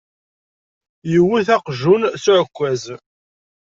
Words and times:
Yewet 1.11 1.47
aqjun 1.55 2.03
s 2.21 2.25
uɛekkaz. 2.31 2.83